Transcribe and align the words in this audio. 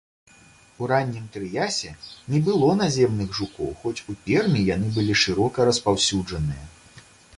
У 0.83 0.87
раннім 0.91 1.25
трыясе 1.33 1.91
не 2.35 2.39
было 2.47 2.69
наземных 2.79 3.37
жукоў, 3.41 3.69
хоць 3.83 4.03
у 4.15 4.17
пермі 4.25 4.65
яны 4.75 4.87
былі 4.97 5.13
шырока 5.25 5.59
распаўсюджаныя. 5.71 6.65